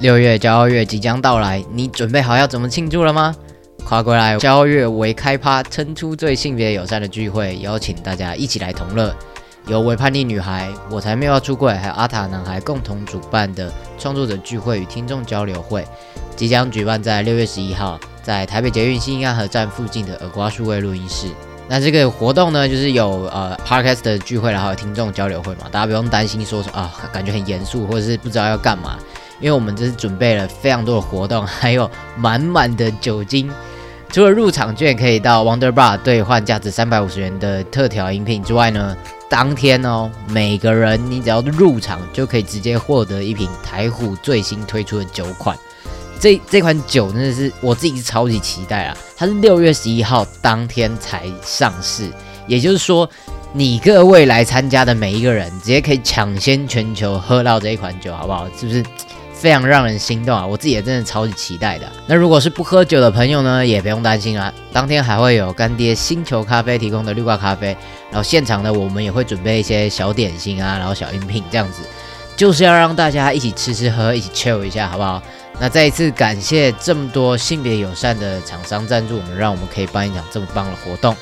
[0.00, 3.34] 六月骄傲月即将到来，你准备好要怎么庆祝了吗？
[3.84, 9.12] 跨过来骄傲月为开趴，撑出最性别友善的聚会，邀请大家一起来同乐。
[9.66, 15.84] 由为叛逆女孩、我才没有要出柜，还有阿塔男孩共同主办的创作者聚会与听众交流会，
[16.36, 21.26] 即将举办在六月十一号，在台北捷运新安河站附近的耳瓜数位录音室。
[21.68, 28.96] 那这个活动呢，就是有呃 podcast 的聚会，然后有听众交流会嘛，大家不用担心说啊，感觉很严肃，或者是不知道要干嘛。
[29.40, 33.50] 因为我们这是准备了非常多的活动，还有满满的酒精。
[34.10, 38.96] 除了入场券可以到 Wonder Bar 兑换价值三百五十元的特调饮品之外呢，
[39.28, 45.56] 当天哦，每个人你只要入场就可以直接获得一瓶台虎最新推出的酒款。
[46.18, 48.96] 这这款酒真的是我自己超级期待啊！
[49.16, 52.10] 它是六月十一号当天才上市，
[52.46, 53.08] 也就是说，
[53.52, 58.48] 你各位来参加的每一个人，直接可以抢先全球喝到这一款酒，好不好？
[58.58, 58.82] 是不是？
[59.38, 60.44] 非常让人心动啊！
[60.44, 61.86] 我自己也真的超级期待的。
[62.08, 64.52] 那如果是不喝酒的朋友呢，也不用担心啊。
[64.72, 67.68] 当天还会有干爹星球咖啡提供的绿挂咖啡，
[68.10, 71.82] 然后现场呢，我们也会准备一些小点心啊，然后小饮品这样子，
[72.36, 75.22] 就是要让大家一起吃吃喝，一起 chill 一下，好不好？
[75.60, 81.16] 那再一次感谢这么多性别友善的厂商赞助我们，让我们可以办一场这么棒的活动。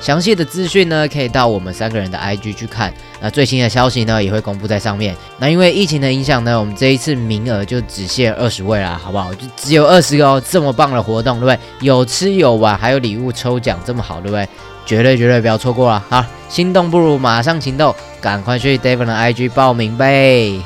[0.00, 2.92] 详细的资讯呢，可以到我们三个人的 IG 去看。
[3.20, 5.14] 那最新的消息呢，也会公布在上面。
[5.38, 9.32] 那因为疫情的影响呢，我们这一次名额就只限二十位啦，好不好？
[9.34, 11.58] 就只有二十个哦，这么棒的活动，对不对？
[11.86, 14.48] 有吃有玩，还有礼物抽奖，这么好，对不对？
[14.86, 16.02] 绝对绝对不要错过了。
[16.08, 20.58] 好，心动不如马上行动，赶快去 David 的 IG 报名呗。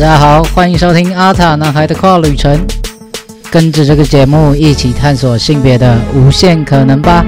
[0.00, 2.58] 大家好，欢迎收听阿塔男孩的跨旅程，
[3.50, 7.22] 跟着这个节目一起探索性别的无限可能吧。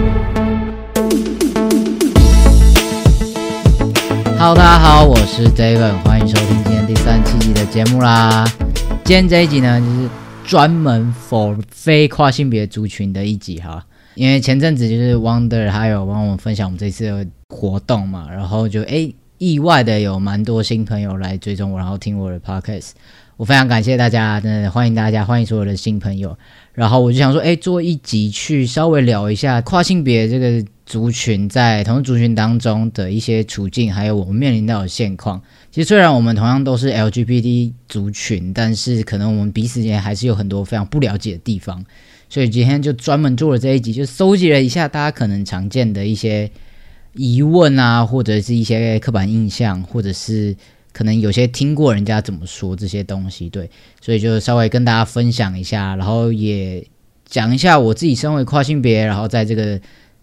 [4.38, 8.50] Hello，大家好，我是 David，欢迎收听今天第三期的节目啦。
[9.04, 10.08] 今天这一集呢，就是
[10.46, 13.84] 专门 for 非跨性别族群的一集哈，
[14.14, 19.12] 因为前阵子就是 Wonder 还有帮我们分享我们这次的活动嘛，然后就哎。
[19.42, 22.90] 意外的有蛮多新朋友来追踪我，然后听我的 podcast，
[23.36, 26.38] 我非常感谢大家，真的欢迎大家，欢迎所有的新朋友。
[26.74, 35.42] 然后我就想说，哎，做一集去稍微聊一下跨性别这个族群在同族群当中的一些处境，还有我们面临到的现况。
[35.72, 41.84] 其实虽然我们同样都是 LGBT 族群，但是可能我们彼此间还是有很多非常不了解的地方。
[42.28, 46.48] 所以今天就专门做了这一集，就搜集了一下大家可能常见的一些。
[47.14, 50.56] 疑问啊，或者是一些刻板印象，或者是
[50.92, 56.86] 可能有些听过人家怎么说这些东西，对，所以就稍微跟大家分享一下，然后也
[57.26, 59.80] 讲一下我自己身为跨性别，然后在这个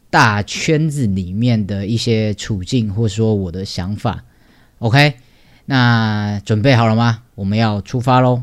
[0.09, 4.23] 大圈子里面的一些处境，或者说我的想法。
[4.79, 5.13] OK，
[5.65, 7.19] 那准备好了吗？
[7.35, 8.41] 我们要出发喽！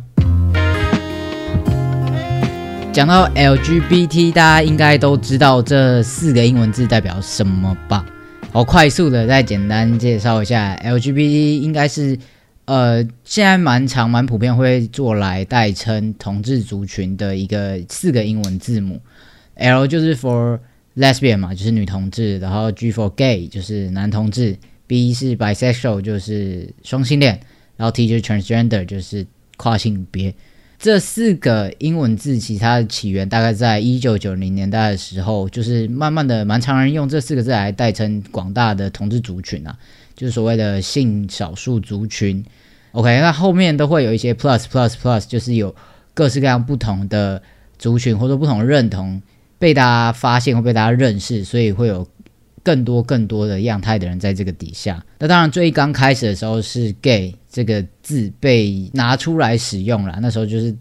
[2.92, 8.06] 讲到 LGBT，大家应该都知道这四个英文字代表什么吧？
[8.56, 12.18] 我快速的再简单介绍一下，LGBT 应该是
[12.64, 18.98] 呃现在蛮长蛮普遍会做来代称同志族群的一个四个英文字母
[19.56, 20.58] ，L 就是 for
[20.96, 24.56] lesbian 嘛，就是女同志，然后 G for gay 就是男同志
[24.86, 27.38] ，B 是 bisexual 就是双性恋，
[27.76, 29.26] 然后 T 就是 transgender 就是
[29.58, 30.34] 跨性别。
[30.78, 39.76] 这四个英文字，其它的起源大概在一九九零年代的时候，就是慢慢的蛮常人用这四个字来代称广大的同志族群啊，
[40.14, 42.44] 就是所谓的性少数族群。
[42.92, 45.74] OK，那后面都会有一些 plus plus plus，就是有
[46.14, 47.42] 各式各样不同的
[47.78, 49.20] 族群或者不同的认同
[49.58, 52.06] 被大家发现或被大家认识，所以会有
[52.66, 55.00] 更多更多的样态的人在这个底下。
[55.20, 57.32] 那当然最刚开始的时候是 gay。
[57.48, 60.76] 这个字被拿出来使用了，那时候就是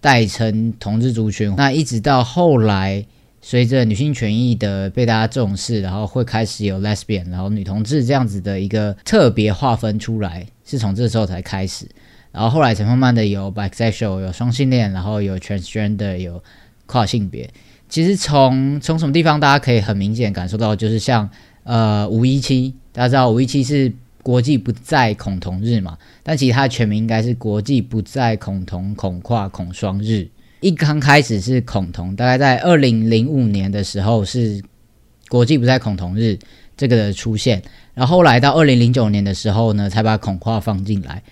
[0.00, 1.54] 代称同志族群。
[1.56, 3.06] 那一直到后来，
[3.40, 11.86] 随着女性权益的被大家重视，然后会开始有 lesbian，然后女同志这样子的一个特别划分出来，是从这时候才开始。
[12.32, 16.42] 然后后来才慢慢的有 bisexual，有双性恋，然后有 transgender，有
[16.86, 17.48] 跨性别。
[17.88, 21.28] 其实从从什么地方大家可以很明显感受到，就是像
[21.64, 23.92] 呃五一七，大家知道五一七是。
[24.20, 30.28] 国际不再恐同日嘛，但其实它的全名应该是国际不再恐同恐跨恐双日。
[30.60, 34.62] 一刚开始是恐同，大概在二零零五年的时候是
[35.30, 36.38] 国际不再恐同日
[36.76, 37.62] 这个的出现，
[37.94, 41.22] 然后后来到二零零九年的时候呢，才把恐跨放进来，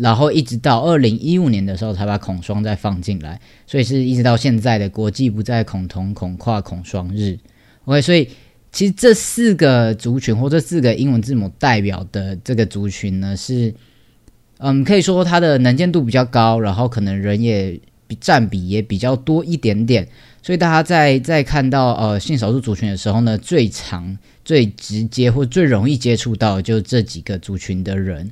[0.00, 7.38] 然后一直到二零一五年的时候才把恐双再放进来，所以是一直到现在的国际不再恐同恐跨恐双日。
[7.84, 8.28] OK，所以。
[8.72, 13.74] 其实这四个族群或这四个英文字母代表的这个族群呢，是
[14.58, 20.06] 嗯，可以说它的能见度比较高，然后可能人也比占比也比较多一点点。
[20.40, 28.30] 所以大家在在看到呃性少数族群的时候呢，最常、最直接或最容易接触到就这几个族群的人，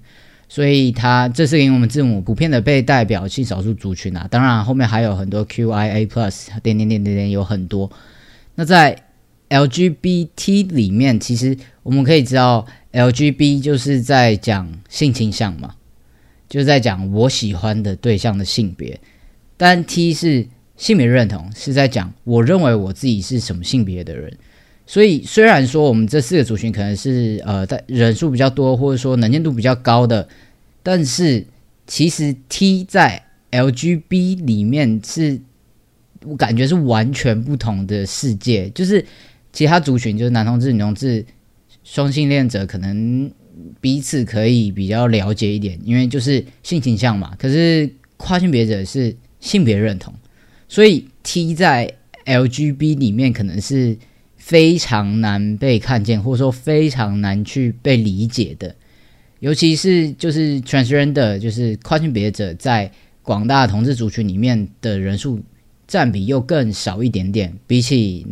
[0.48, 4.26] 所以它这是英文字母普遍的被代表性少数族群啊。
[4.30, 7.90] 当然后面还有很多 QIA plus 点点点点点有很多。
[8.54, 8.96] 那在
[9.50, 15.74] LGBT 里面，其实我们可以知道 LGB 就是在讲性倾向嘛，
[16.48, 18.98] 就是在讲我喜欢的对象的性别，
[19.56, 20.48] 但 T 是。
[20.78, 24.32] 性别认同是在讲我认为我自己是什么性别的人，
[24.90, 30.26] 所以虽然说我们这四个族群可能是呃在人数比较多或者说能见度比较高的，
[30.82, 31.44] 但是
[31.86, 35.38] 其实 T 在 LGB 里面是
[36.24, 39.04] 我感觉是完全不同的世界，就是
[39.52, 41.22] 其他族群就是男同志、女同志、
[41.84, 43.30] 双性恋者可能
[43.82, 50.14] 彼此可以比较了解一点，因为就是性倾向嘛，可是跨性别者是性别认同。
[50.66, 51.92] 所以 T 在
[52.24, 53.94] LGB 里面可能是
[54.48, 58.74] 非常难被看见，或者说非常难去被理解的，
[59.40, 62.90] 尤其是就是 transgender，就是跨性别者在
[63.22, 65.38] 广大同志族群里面的人数
[65.86, 68.26] 占比又更少一点点，比起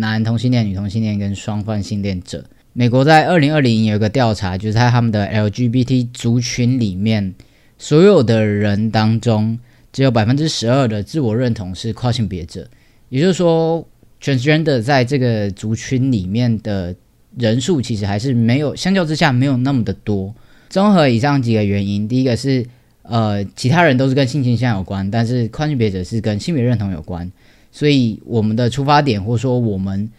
[0.00, 2.44] 男同性恋、女同性恋跟双方性恋者。
[2.72, 7.32] 美国在二零二零有一个调查，就是在他们的 LGBT 族群里面，
[7.78, 9.56] 所有的人当中。
[9.90, 12.68] 只有百分之十二的自我认同是跨性别者，
[13.08, 13.84] 也就是说
[14.22, 16.94] ，transgender 在这个族群里面的
[17.36, 20.34] 人数其实还是没有，相较之下没有那么的多。
[20.68, 22.64] 综合以上几个原因，第一个是
[23.02, 27.30] 呃，其他人都是跟性倾向有关，但是跨性别者是跟性别认同有关，
[27.72, 30.10] 所以我们的出发点或说我们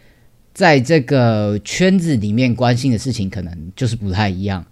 [0.52, 4.64] 在这个圈子里面关心的事情可能就是不太一样。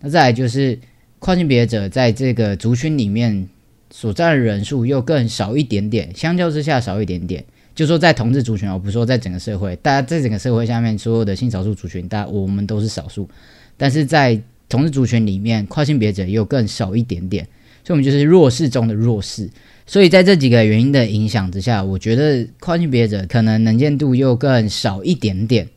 [0.00, 0.78] 那再来就是
[1.18, 3.48] 跨性别者在这个族群里面。
[3.88, 7.42] 所占的人数又更少一点点，相较之下少一点点。
[7.76, 13.28] 就说在同志族群，而不是说在整个社会，大家在整个社会下面所有的性少数族群，大我们都是少数。
[13.76, 17.44] 但是在同志族群里面，跨性别者又更少一点点，
[17.84, 19.48] 所以我们就是弱势中的弱势。
[19.86, 25.68] 所以在这几个原因的影响之下，我觉得跨性别者可能能见度又更少一点点。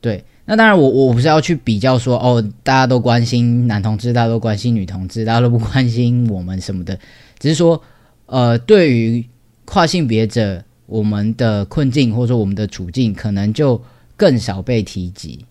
[0.00, 0.22] 对。
[0.48, 6.96] 那当然，我我不是要去比较说哦，大家都关心男同志，大家都关心女同志，大家都不关心我们什么的，
[7.40, 7.82] 只是说，
[8.26, 9.26] 呃，对于
[9.64, 13.82] 跨性别者，我们的困境或者说我们的处境，可能就
[14.16, 15.44] 更少被提及。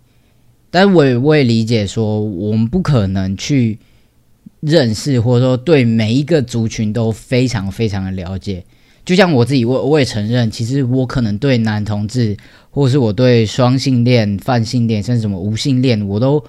[0.72, 3.78] 但我也我也理解说，我们不可能去
[4.60, 8.64] 认识或者说对每一个族群都非常非常的了解。
[9.06, 12.36] 就像我自己，我我也承认，其实我可能对男同志，
[12.72, 16.44] 或是我对双性恋、泛性恋，甚至什么无性恋，我都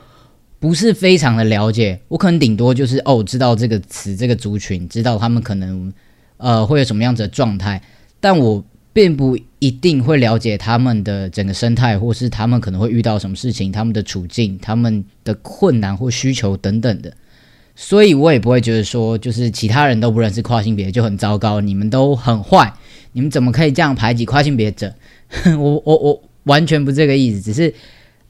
[0.58, 2.00] 不是非常的了解。
[2.08, 5.92] 我可能顶多就是哦，知道这个词、这个族群，知道他们可能
[6.38, 7.82] 呃会有什么样子的状态，
[8.20, 8.64] 但我
[8.96, 17.12] 并不一定会了解他们的整个生态，或是他们可能会遇到什么事情、他们的处境、他们的困难或需求等等的。
[17.74, 22.72] 所以我也不会觉得说，就是其他人都不认识跨性别就很糟糕，你们都很坏，
[23.12, 24.94] 你们怎么可以这样排挤跨性别者？
[25.58, 27.74] 我我我完全不这个意思，只是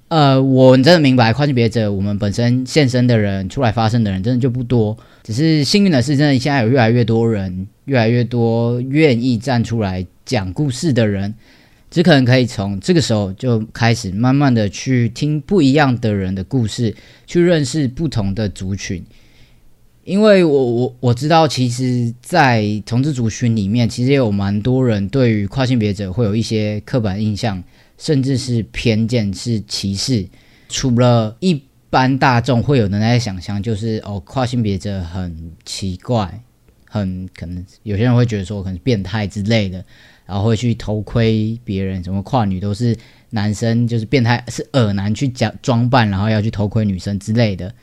[0.08, 11.32] 呃，我真的明白跨性别者，我们本身现身的人出来发声的人真的就不多，只是幸运的是，真的现在有越来越多人，越来越多愿意站出来讲故事的人，
[11.90, 16.94] 只可能可以从这个时候就开始慢慢的去听不一样的人的故事，
[17.26, 19.02] 去认识不同的族群。
[20.04, 27.60] 因为我我我知道，其实，在同志族群里面，其实也有蛮多人对于跨性别者会有一些刻板印象，
[27.98, 30.28] 甚至是偏见、是歧视。
[30.68, 36.40] 除了一般大众会有的那些想象，就是哦，跨性别者很奇怪，
[36.98, 39.84] 很可能有些人会觉得说可能变态之类的，
[40.26, 42.96] 然后会去偷窥别人，什么跨女都是
[43.30, 47.74] 男生，就是变态，是耳男去假装扮，然后要去偷窥女生之类的，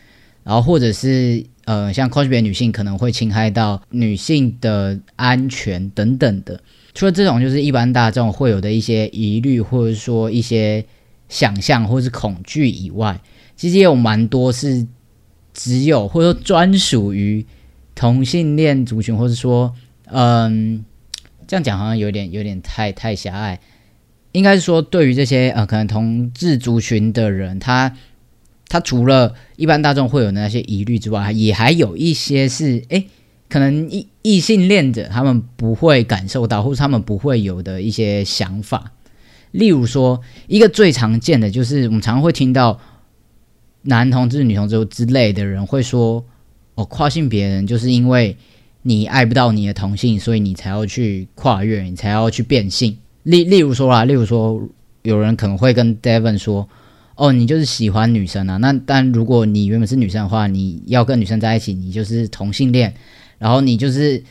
[0.43, 1.45] 然后或者是。
[1.65, 6.61] 呃，像跨性别女性可能会侵害到女性的安全等等的。
[6.93, 10.83] 除了这种，就是一般大众会有的一些疑虑，或者说一些
[11.29, 13.17] 想象或是恐惧以外，
[13.55, 14.85] 其实也有蛮多是
[15.53, 17.45] 只有或者说专属于
[17.95, 19.73] 同性恋族群，或者说，
[20.05, 20.83] 嗯，
[21.47, 23.59] 这样讲好像有点有点太太狭隘。
[24.31, 27.95] 应该是说，对于这些呃可能同志族群的人，他。
[28.69, 33.05] 他除了一般大众会有的那些疑虑之外，也还有一些是诶，
[33.47, 38.93] 可能异异性恋者他们不会感受到，或是他们不会有的一些想法。
[39.51, 42.79] 例如说，一个最常见的就是我们常常会听到
[43.83, 46.25] 男同志、女同志之类的人会说
[46.75, 48.35] ：“哦，跨性别人就是因为
[48.81, 54.61] 你爱不到你的同性，所以你才要去跨越，你才要去变性。”例例如说啦，例如说，
[55.03, 56.67] 有人可能会跟 Devon 说
[57.15, 58.57] ：“哦，你就是喜欢女生啊。
[58.57, 62.93] 那但如果你原本是女生的话，你要跟女生在一起，你就是同性恋，
[63.37, 64.23] 然后你就是。”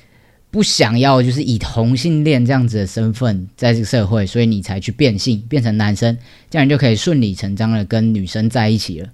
[0.53, 6.15] 不想要就是以同性恋这样子的身份在这个社会，所以你才去变性变成男生，
[6.51, 9.09] 这样就可以顺理成章的跟女生在一起了。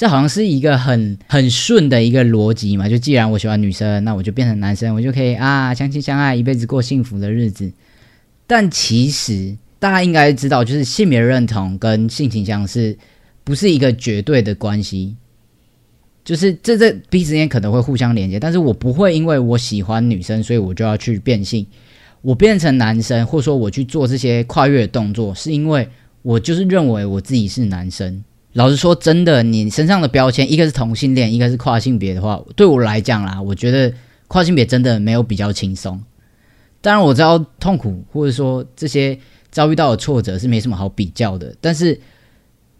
[0.00, 2.88] 这好像是一个很很顺的一个逻辑嘛？
[2.88, 7.70] 就既然我喜欢女生，那我就变成男生，我就可以啊相亲相爱，一辈子过幸福的日子。
[8.46, 12.96] 但其实大家应该知道，就是性别认同跟性倾向是
[13.44, 15.14] 不是一个绝对的关系？
[16.24, 21.66] 就是这这彼此间可能会互相连接，但是我不会因为我喜欢女生，所以我就要去变性，
[22.22, 25.86] 我变成男生，或说我去做这些跨越的动作，是因为
[26.22, 28.24] 我就是认为我自己是男生。
[28.52, 33.92] 老实说，真的，你身上的标签，一个是同性恋，一个是跨性别的话，对我来讲啦，我觉得
[34.28, 36.00] 跨性别真的没有比较轻松。
[36.80, 39.18] 当然我知道痛苦，或者说这些
[39.50, 42.00] 遭遇到的挫折是没什么好比较的，但是。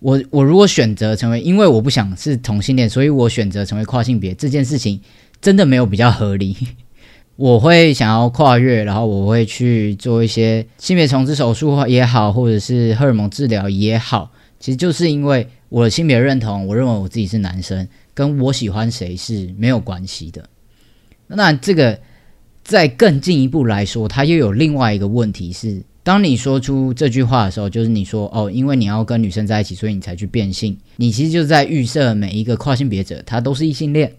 [0.02, 4.98] 我我如果选择成为，因为我不想是同性恋，所以我选择成为跨性别这件事情
[5.42, 6.56] 真的没有比较合理。
[7.36, 20.44] 我会想要跨越，然后我会去做一些性别重置手术也好，或者是荷尔蒙治疗也好，其实就是因为我的性别认同，我认为我自己是男生，跟我喜欢谁是没有关系的。
[21.26, 21.98] 那这个
[22.62, 25.82] 再更进一步来说，它又有另外一个问题是。
[26.02, 30.76] 当你说出这句话的时候，就是你说哦，因为你要跟女生在一起，所以你才去变性。
[30.96, 34.10] 你其实就在预设每一个跨性别者他都是异性恋，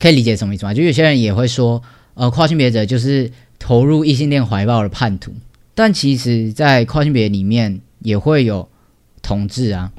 [0.00, 0.72] 可以理解什么意思吗？
[0.72, 1.80] 就有些人也会说，
[2.14, 5.30] 呃，跨性别者就是投入异性恋怀抱的叛徒。
[5.74, 8.66] 但其实，在跨性别里面也会有
[9.20, 9.92] 同志啊，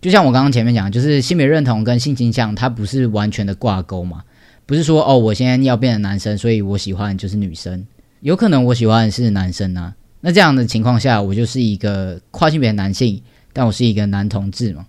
[0.00, 4.22] 就像我刚刚前面讲，就是性别认同跟性倾向它不是完全的挂钩嘛，
[4.64, 7.84] 不是说哦，我现在要变成男生，所以我喜欢就是女生，
[8.20, 9.94] 有可能我喜欢的是男生啊。
[10.20, 14.86] 那这样的情况下，我就是一个跨性别男性，但我是一个男同志嘛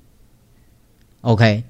[1.21, 1.63] ？OK，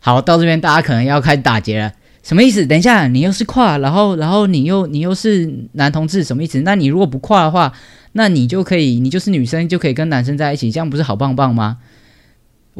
[0.00, 2.66] 好，到这边大家可能要开始打结了，什么意思？
[2.66, 6.60] 等一下，你又是跨，然后，然后你又你又是男同志，什么意思？
[6.62, 7.72] 那你如果不跨的话，
[8.12, 11.78] 那你就可以，你就是女生就可以跟男生在一起，这样不是好棒棒吗？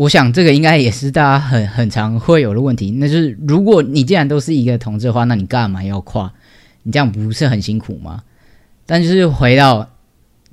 [0.00, 6.32] 我想这个应该也是大家很很常会有的问题，那就是如果你既然都是一个同志的话，那你干嘛要跨？
[6.84, 8.22] 你这样不是很辛苦吗？
[8.86, 9.88] 但就是回到。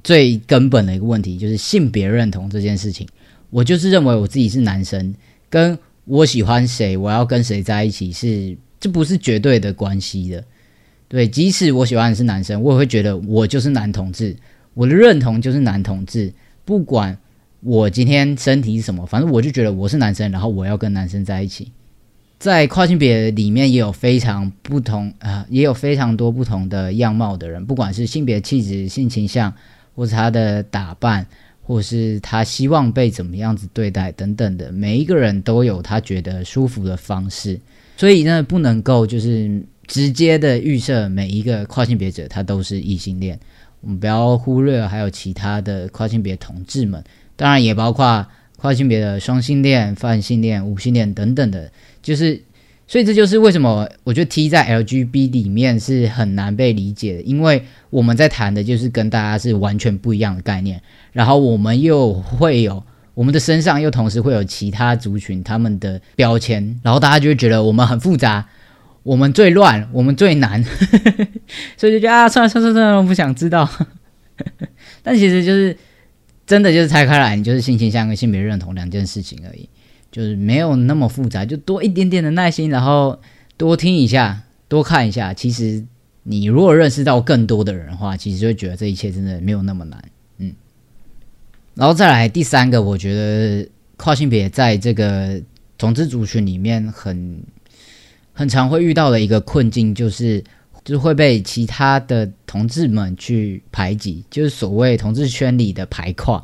[0.04, 3.06] 最根本的一个问题就是性别认同这件事情，
[3.50, 5.14] 我就是认为我自己是男生，
[5.50, 10.42] 跟我喜欢谁，我要跟谁在一起，是这不是绝对的关系的。
[11.10, 14.34] 对，即使我喜欢的是男生，我也会觉得我就是男同志，
[14.76, 16.32] 我的认同就是男同志，
[16.64, 17.18] 不管
[17.62, 21.72] 我今天身体是什么，反正我就觉得我是男生，然后我要跟男生在一起。
[22.40, 29.54] 在跨性别里面也有非常不同啊，也有非常多不同的样貌的人，不管是性别气质、性倾向。
[29.96, 31.26] 或者他的打扮，
[31.64, 37.60] 或是他希望被怎么样子对待等等的，每一个人都有他觉得舒服的方式，
[37.96, 43.40] 所以呢，不能够就是直接的预设每一个跨性别者他都是异性恋。
[43.82, 47.04] 我们不要忽略还有其他的跨性别同志们，
[47.38, 48.28] 当然也包括
[48.58, 52.42] 跨性别的双性恋、泛性恋、无性恋等等的，就是。
[52.90, 62.82] 所以这就是为什么我觉得 T 在 LGB 里面是很难被理解的，因为我们在谈的就是跟大家是完全不一样的概念，然后我们又会有
[63.14, 68.48] 我们的身上又同时会有其他族群他们的标签，然后大家就会觉得我们很复杂，
[69.04, 70.64] 我们最乱，我们最难，
[71.76, 73.70] 所以就觉得啊，算了算了算了，我不想知道。
[75.04, 75.78] 但其实就是
[76.48, 79.70] 真的就是拆开来，你就是性倾向跟性别认同两件事情而已。
[80.10, 83.20] 就是没有那么复杂，就多一点点的耐心，然后
[83.58, 85.34] 多听一下，多看一下。
[85.34, 85.84] 其实
[86.24, 90.04] 你如果认识到更多的人的话，其实就觉得这一切真的没有那么难。
[90.38, 90.54] 嗯，
[91.76, 95.40] 然后再来第三个，我觉得跨性别在这个
[95.78, 97.44] 同志族群里面很
[98.32, 100.42] 很常会遇到的一个困境，就是
[100.88, 106.42] 就是会被其他的同志们去排挤，就是所谓同志圈里的排跨。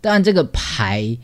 [0.00, 1.14] 当然，这个排。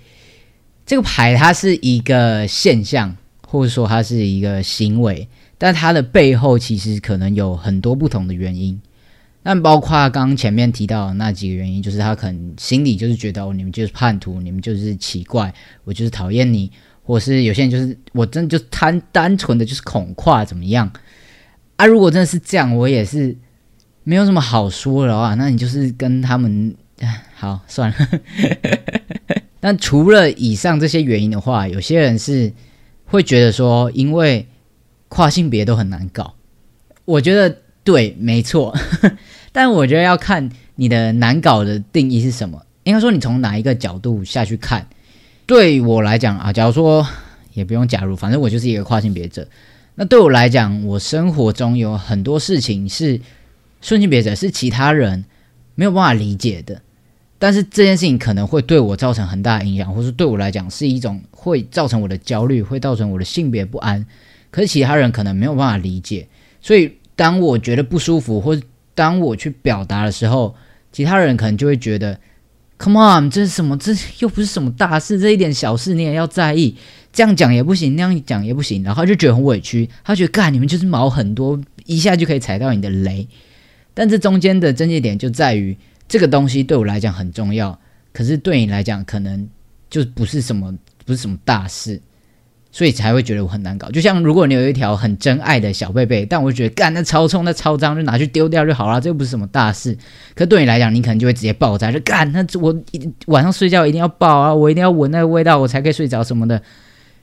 [0.84, 3.16] 这个牌它是一个现象，
[3.46, 5.26] 或者说它是一个行为，
[5.56, 8.78] 但它的背后其实可能有很多不同的原因。
[9.44, 15.54] 那包括刚刚前面提到的那几个原因，就是他可能心里就是觉得哦，你们就是叛徒，你们就是奇怪，
[15.84, 16.70] 我就是讨厌你，
[17.04, 20.92] 或是有些人就是我真的就单单纯的就是恐跨怎么样
[21.82, 21.86] 啊？
[21.86, 23.36] 如果真的是这样，我也是
[24.04, 26.74] 没有什么好说的话，那你就是跟他们。
[27.34, 27.96] 好算了。
[29.58, 32.52] 但除了以上这些原因的话，有些人是
[33.06, 34.46] 会觉得说，因为
[35.08, 36.34] 跨性别都很难搞。
[37.04, 38.72] 我觉得对，没错。
[39.50, 42.64] 但我觉得要看你的难搞的定义是什么。
[42.84, 44.86] 应该说，你从哪一个角度下去看？
[45.44, 47.04] 对我来讲啊，假如说
[47.54, 49.44] 也不用假如，反正我就是一个跨性别者。
[49.94, 53.20] 那对我来讲，我生活中有很多事情是
[53.80, 55.24] 顺性别者是其他人
[55.74, 56.80] 没有办法理解的。
[57.38, 64.06] 但是这件事情可能会对我造成很大影响，或是对我来讲是一种会造成我的焦虑，会造成我的性别不安。
[64.50, 66.28] 可是其他人可能没有办法理解，
[66.60, 68.62] 所以当我觉得不舒服，或者
[68.94, 70.54] 当我去表达的时候，
[70.92, 72.18] 其他人可能就会觉得
[72.82, 73.78] ，Come on，这是什么？
[73.78, 76.74] 这又不是什么大事，这一点小事你也要在意？
[77.12, 79.88] 这样讲也不行，那样讲也不行，然后就觉得很委屈。
[80.02, 83.28] 他觉得干你们就是毛很多，一下就可以踩到你的雷。
[83.94, 85.76] 但这中间的争议点就在于。
[86.08, 87.78] 这个东西对我来讲很重要，
[88.12, 89.48] 可是对你来讲可能
[89.88, 91.98] 就不是什么不是什么大事，
[92.72, 93.88] 所以才会觉得我很难搞。
[93.90, 99.96] 就像如果你有一条很真爱的小贝贝，但我觉得干那超冲、那超脏，就拿去丢掉就好了，这又不是什么大事。
[100.34, 102.74] 可对你来讲，你可能就会直接爆炸，就干那我
[103.26, 106.60] 晚上睡觉一定要爆啊，我一定要闻那个味道，我才可以睡着什么的。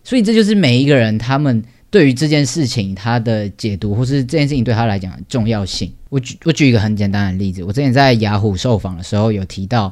[0.04, 1.62] 所以这就是每一个人他们。
[1.92, 7.64] 对于这件事情，他的解读或是这件事情对他来讲的重要性，我举我举一个很简单的例子。
[7.64, 9.92] 我之前在雅虎受访的时候有提到，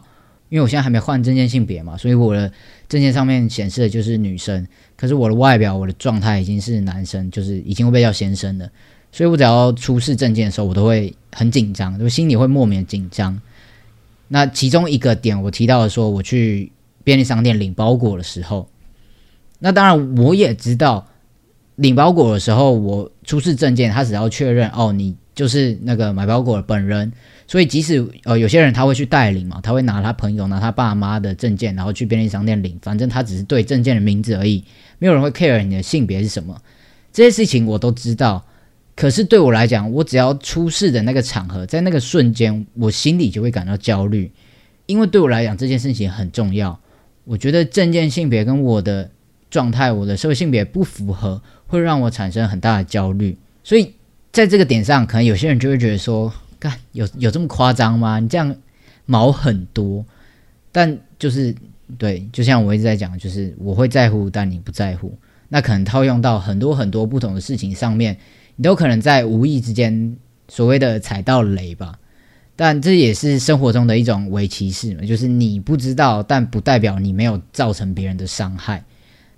[0.49, 2.51] 因为我现在还没换证件性别嘛，所以我的
[2.87, 8.69] 证件上面显示的就是女生，可是我的外表我的状态已经是男生，就是已经会被叫先生的，
[9.11, 13.39] 所以我只要出示证件的时候，我都会很紧张，就心里会莫名紧张。
[14.27, 16.71] 那其中一个点我提到的说，我去
[17.03, 18.69] 便利商店领包裹的时候，
[19.59, 21.07] 那当然我也知道。
[21.77, 27.13] 领包裹的时候，我出示证件，他只要确认哦，你就是那个买包裹的本人。
[27.47, 34.63] 所以即使呃有些人他会去代领嘛，他会拿他朋友、拿他爸妈的证件，然后去便利商店领，反正他只是对证件的名字而已，
[34.99, 36.61] 没有人会 care 你的性别是什么。
[37.11, 38.45] 这些事情我都知道，
[38.95, 44.29] 可是对我来讲，我只要出事的那个场合，在那个瞬间，我心里就会感到焦虑，
[44.85, 46.79] 因为对我来讲这件事情很重要。
[47.23, 49.09] 我觉得证件性别跟我的
[49.49, 51.41] 状态、我的社会性别不符合。
[51.69, 53.93] 会让我产生很大的焦虑，所以
[54.31, 58.19] 在这个点上，可能有些人就会觉得说：“干有有这么夸张吗？
[58.19, 58.55] 你这样
[59.05, 60.05] 毛很多。”
[60.71, 61.55] 但就是
[61.97, 65.17] 对，就像我一直在讲，就是我会在乎，但你不在乎。
[65.49, 68.17] 那可能套用到很多很多不同的事情上面，
[68.57, 70.15] 你都可能在无意之间
[70.49, 71.97] 所谓的踩到雷吧。
[72.55, 78.83] 但这也是生活中的一种微歧视嘛，就是你不知道，但不代表你没有造成别人的伤害。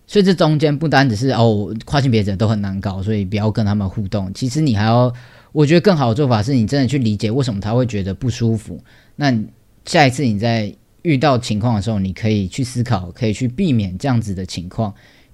[0.08, 4.34] 所以这中间不单只是哦，跨性别者都很难搞，所以不要跟他们互动。
[4.34, 5.14] 其实你还要，
[5.52, 8.80] 我觉得更好的做法是你真的去理解为什么他会觉得不舒服。
[9.16, 9.38] 那
[9.86, 14.94] 下一次你在遇到情况的时候，你可以去思考，可以去避免这样子的情况。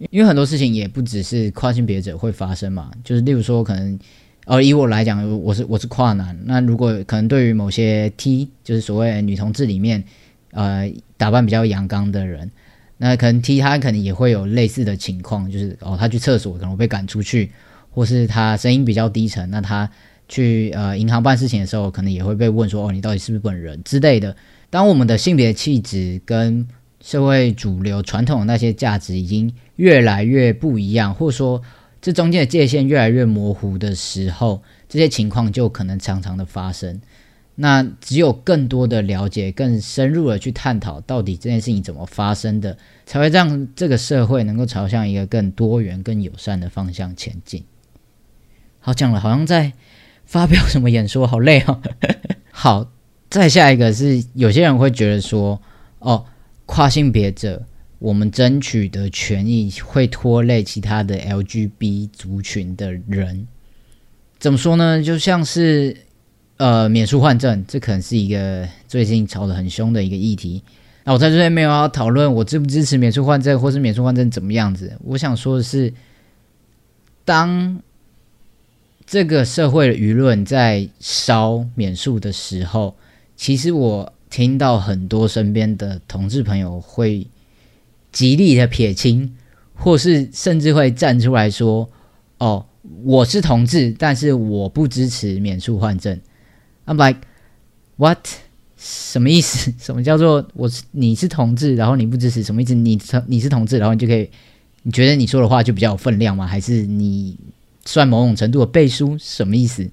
[0.10, 3.97] 因为很多事情也不只是跨性别者会发生嘛，就是例如说可能，
[4.45, 10.04] 呃，以我来讲，我是我是跨男，那如果可能对于某些 T，就是所谓女同志里面，
[10.51, 12.51] 呃，打扮比较阳刚的人。
[12.97, 17.51] 那可能 T 他可能也会有类似的情况，就是哦，他去厕所可能被赶出去，
[17.95, 19.89] 或是他声音比较低沉，那他
[20.27, 24.36] 去呃银行办事情的时候，可能也会被问说哦，你到底是不是本人之类的。
[24.69, 26.67] 当我们的性别气质跟
[26.99, 31.62] 社会主流传统的那些价值已经越来越不一样，或者说
[32.01, 36.99] 这中间的界限越来越模糊的时候，这些情况就可能常常的发生。
[37.58, 47.63] 那只有更多的了解、更深入的去探讨，到底这件事情怎么发生的，才会让这个社会能够朝向一个更多元、更友善的方向前进。
[48.86, 49.74] 好讲了，好像在
[50.26, 51.82] 发表什么演说，好累哦。
[52.54, 52.91] 好，
[53.32, 55.60] 再下一个是有些人会觉得说，
[55.98, 56.24] 哦，
[56.67, 57.65] 跨性别者，
[57.98, 63.48] 我们争取的权益会拖累其他的 LGB 族群的人。
[64.38, 65.02] 怎么说呢？
[65.02, 65.98] 就像是。
[66.58, 70.63] 呃，免诉换证，这可能是一个最近吵得很凶的一个议题。
[71.04, 74.98] 那我在这边没有要讨论我支不支持免诉换证，或是免诉换证怎么样子。
[75.04, 75.93] 我想说的是，
[77.26, 77.78] 当
[79.07, 82.95] 这个社会的舆论在烧免诉的时候，
[83.35, 87.27] 其实我听到很多身边的同志朋友会
[88.11, 89.35] 极力的撇清，
[89.75, 91.89] 或是甚至会站出来说
[92.39, 92.65] ：“哦，
[93.03, 96.19] 我是同志，但是我不支持免诉换证。”
[96.87, 97.21] I'm like,
[97.97, 98.27] what？
[98.77, 99.73] 什么意思？
[99.79, 102.43] 什么叫做我是你是同志，然后你不支持？
[102.43, 102.73] 什么意思？
[102.73, 104.29] 你你是同志，然后你就可以？
[104.83, 106.45] 你觉得你说的话就比较有分量吗？
[106.45, 107.37] 还是你
[107.86, 109.15] 算某种程度的背书？
[109.19, 109.89] 什么意思？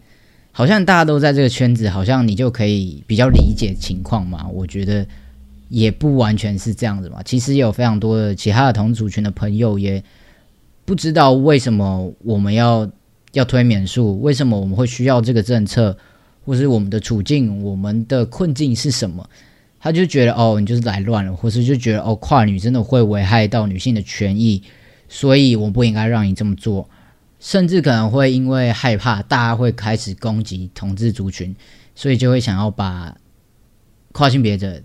[0.50, 4.46] 好像大家都在这个圈子，好像你就可以比较理解情况嘛？
[4.48, 5.06] 我觉得
[5.68, 7.22] 也不完全是这样子嘛。
[7.24, 10.02] 其实有非常多的其他的同族群的朋友，也
[10.84, 12.90] 不知道为什么我们要
[13.32, 15.96] 要推免数，为什么我们会需要这个政策，
[16.44, 19.26] 或是我们的处境、我们的困境是什么？
[19.80, 24.62] 他就觉得哦，你就是来乱了，或是就觉得哦，跨女真的会危害到女性的权益，
[25.08, 26.88] 所以我不应该让你这么做。
[27.42, 31.52] 甚至可能会因为害怕，大家会开始攻击同志族群，
[31.92, 33.16] 所以就会想要把
[34.12, 34.80] 跨性别者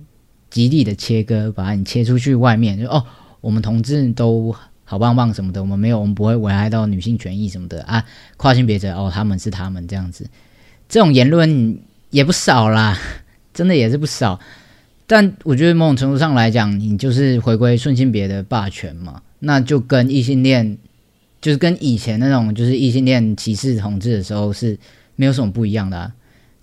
[0.49, 2.79] 极力的切割，把你切出去外面。
[2.79, 3.05] 就哦，
[3.41, 8.03] 我们同志都好棒棒什么的，我们没有，我们不会危害到女性权益什么的啊。
[8.37, 10.27] 跨性别者哦，他们是他们这样子，
[10.89, 12.97] 这种言论也不少啦，
[13.53, 14.39] 真的也是不少。
[15.05, 20.79] 但我觉得某种程度上来讲，你就是回归顺性别的霸权嘛，那就跟异性恋。
[21.47, 24.77] 就是跟以前那种就是异性恋歧视同志的时候是
[25.15, 26.11] 没有什么不一样的！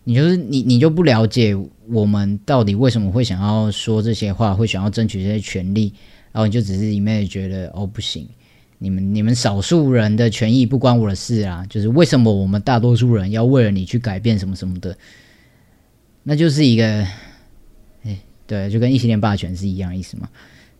[0.04, 1.56] 你就是你你就不了解
[1.88, 5.90] 我们到底为什么会想要说这些话，会想要争取这些权利，
[6.32, 8.28] 然后你就只是一面觉得哦不行，
[8.76, 11.64] 你们你们少数人的权益不关我的事啊！
[11.70, 14.94] 就是为什么我们大多数人要为了你去改变什么什么的？
[16.22, 16.84] 那就是一个
[18.02, 20.28] 哎对，就跟异性恋霸权是一样意思嘛。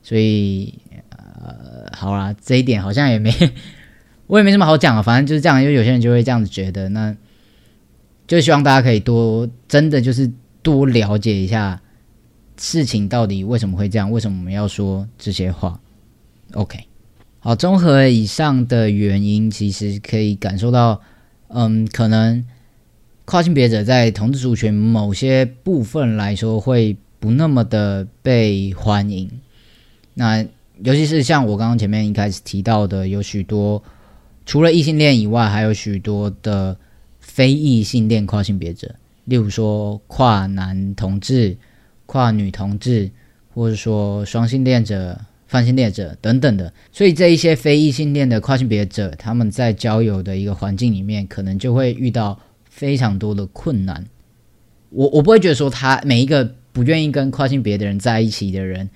[0.03, 0.75] 所以
[1.09, 3.33] 呃好啦，这一点好像也没。
[4.27, 7.15] 我也没什么好讲啊，反正就是这样，因为有些人就会这样子觉得，那
[8.27, 10.31] 就希望大家可以多真的就是
[10.63, 11.79] 多了解一下
[12.57, 15.79] 事情到底为什么会这样，为什么我们要说这些话。
[16.55, 16.79] OK，
[17.41, 21.03] 好，综合以上的原因，其实可以感受到，
[21.49, 22.43] 嗯，可能
[23.27, 29.31] 跨性别者在同志族群某些部分来说会不那么的被欢迎。
[30.15, 30.43] 那
[30.83, 33.83] 尤其是像我刚刚前面一开始提到的，有许多。
[34.47, 36.77] 除了异性恋以外，还有许多的
[37.19, 41.57] 非异性恋跨性别者，例如说跨男同志、
[42.07, 43.11] 跨女同志，
[43.55, 46.73] 或者说双性恋者、泛性恋者等等的。
[46.93, 54.07] 所以这一些非异性恋的跨性别者，他们在交友的一个环境里面，可能就会遇到非常多的困难。
[54.91, 58.89] 我我不会觉得说他每一个不愿意跟跨性别的人在一起的人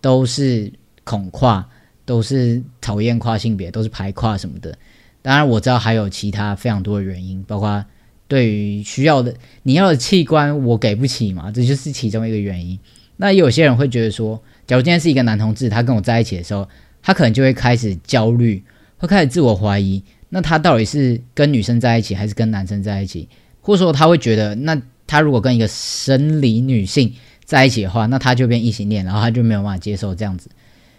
[0.00, 0.72] 都是
[1.04, 1.68] 恐跨。
[2.06, 4.78] 都是讨厌跨性别，都是排跨什么的。
[5.20, 7.84] 当然我知道还有其他非常多的原因，包括
[8.28, 12.78] 对于需要的你要的器官我给不起嘛，这就是其中一个原因。
[13.16, 16.68] 那有些人会觉得说，假如今天是一个男同志，他跟我在一起的时候，
[17.02, 18.62] 他可能就会开始焦虑，
[18.98, 23.28] 会开始自我怀疑，那他到底是跟女生在一起还是跟男生在一起？
[23.60, 27.12] 或者说他会觉得，那他如果跟一个生理女性
[27.44, 30.48] 在一起的话，那他就变异性恋，然后他就没有办法接受这样子。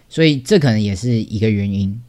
[0.08, 2.00] 所以这可能也是一个原因，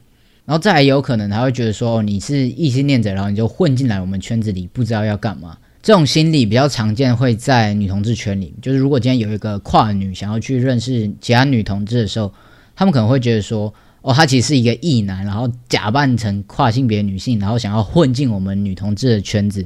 [0.45, 5.57] 然后再有可能他会觉得说，你是异性恋者，然后你就混进来我们圈子里，不知道要干嘛。
[5.81, 8.53] 这种心理比较常见，会在女同志圈里。
[8.61, 12.33] 就是如果今天有一个跨女想要去认识其他女同志的时候，
[12.75, 19.65] 他们可能会觉得说，哦，他其实是一个异男，然后假扮成跨性别女性，然后想要混进我们女同志的圈子，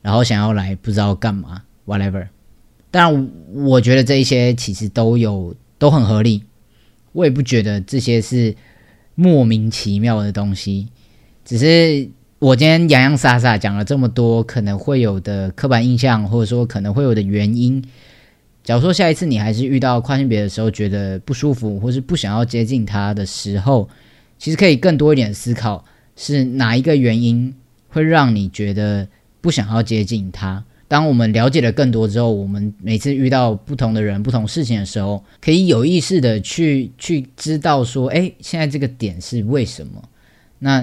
[0.00, 2.26] 然后想要来不知道干嘛，whatever。
[2.90, 6.42] 当然，我觉得这一些其实都有都很合理。
[7.12, 8.54] 我也不觉得这些是
[9.14, 10.88] 莫名其妙的东西，
[11.44, 17.82] 只是我今天洋洋洒洒讲了这么多可能会有的刻板印象，或者说可能会有的原因。
[18.62, 23.88] 假如说下一次你还是遇到跨性别的时候觉得不舒服，或是不想要接近他的时候，
[24.38, 25.84] 其实可以更多一点思考，
[26.16, 27.54] 是哪一个原因
[27.88, 29.08] 会让你觉得
[29.40, 30.62] 不想要接近他。
[30.88, 40.02] 当我们了解了更多之后，我们每次遇到不同的人、不同事情的时候，可以有意识的去去知道说，哎，现在这个点是为什么？
[40.58, 40.80] 那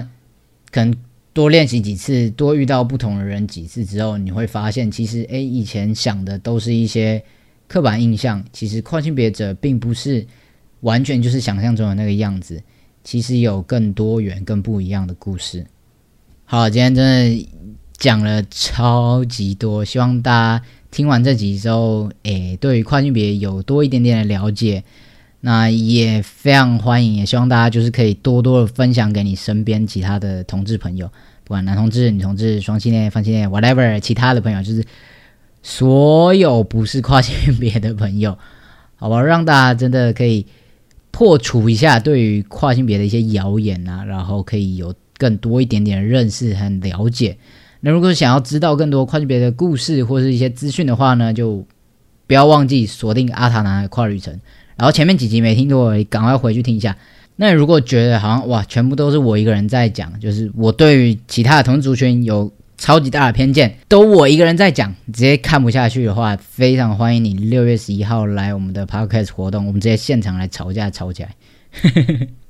[0.70, 0.94] 可能
[1.32, 7.20] 多练习几次，多遇到不同的人几次之后，你会发现，其实，哎，以前想的都是一些
[7.66, 10.24] 刻板印象，其实跨性别者并不是
[10.82, 12.62] 完全就是想象中的那个样子，
[13.02, 15.66] 其实有更多元、更不一样的故事。
[16.44, 17.48] 好，今天真的。
[17.96, 24.84] 讲了超级多，希望大家听完这集之后，诶，对于跨性别有多一点点的了解。
[25.40, 31.06] 那也非常欢迎，也希望大家就是可以多多的分享给你身边其他的同志朋友，
[31.44, 34.84] 不管男同志、女同志、双性恋、泛性恋，whatever，其他的朋友，就是
[35.62, 38.36] 所有不是跨性别的朋友，
[38.96, 40.46] 好吧，让大家真的可以
[41.12, 47.36] 破除一下对于跨性别的一些谣言啊，然后可以有更多一点点的认识和了解。
[47.86, 51.64] 那如果想要知道更多跨性别的故事或是一些资讯的话呢，就
[52.26, 54.40] 不要忘记锁定阿塔男的跨旅程。
[54.74, 56.96] 然后前面几集没听过，赶快回去听一下。
[57.36, 71.36] 那如果觉得好像哇，全部都是我一个人在讲，就是我对于其他的同族群有超级大的偏见，都我一个人在讲，直接看不下去的话，非常欢迎你六月十一号来我们的 podcast 活动，我们直接现场来吵架吵起来。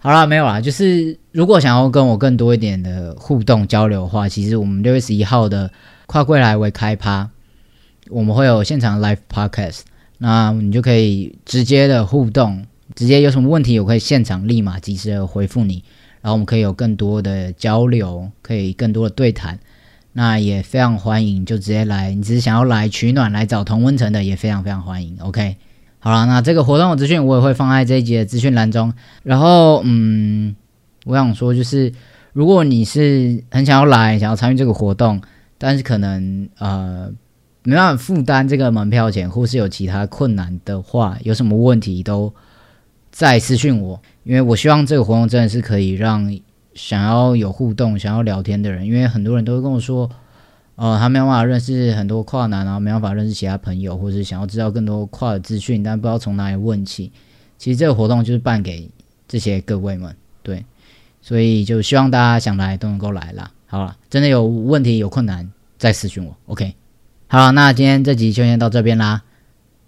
[0.00, 5.68] 好啦，没有啦，就是如果想要跟我更多一点的互动交流的话，其实我们六月十一号的
[6.06, 7.28] 跨柜来为开趴，
[8.08, 9.80] 我们会有现场 live podcast，
[10.18, 15.82] 那你就可以直接的互动，直接有什么问题，我可以现场立马及时的回复你，
[16.20, 19.58] 然后我们可以有更多的交流，可以更多的对谈，
[20.12, 25.56] 那也非常欢迎，就直接来，你只是想要来取暖，来找同温层的，也非常非常欢迎，OK。
[26.08, 28.90] 好了，那这个活动的资讯我也会放在这一集的资讯栏中。
[29.24, 30.56] 然后，嗯，
[31.04, 31.92] 我想说，就是
[32.32, 35.20] 如果你是很想要来、想要参与这个活动，
[35.58, 37.10] 但是可能呃
[37.62, 42.32] 没办法负担这个门票钱，或是有其他困难的话，有什么问题都
[43.10, 46.34] 再私讯我，因为我希望这个活动真的是可以让
[46.72, 50.08] 想要有互动、想要聊天的人，因为很多人都会跟我说。
[50.80, 57.10] 呃，他没有办法认识很多跨男啊，没办法认识其他朋友，或者是想要知道更多跨的资讯，但不知道从哪里问起。
[57.58, 58.88] 其实这个活动就是办给
[59.26, 60.14] 这些各位们，
[60.44, 60.64] 对，
[61.20, 63.50] 所以就希望大家想来都能够来啦。
[63.66, 66.72] 好了，真的有问题有困难再私讯我，OK。
[67.26, 69.22] 好了，那今天这集就先到这边啦，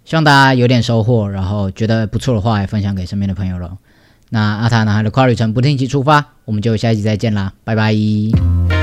[0.03, 3.77] 希望大家有点收获，然后觉得不错的话也分享给身边的朋友喽。
[4.27, 8.80] 那阿塔男孩的跨旅程不定期出发，我们就下一集再见啦，拜拜。